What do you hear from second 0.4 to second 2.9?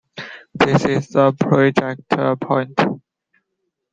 This is the projected point.